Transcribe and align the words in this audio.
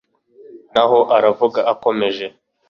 naho 0.73 0.99
aravuga 1.17 1.59
akomeje 1.73 2.25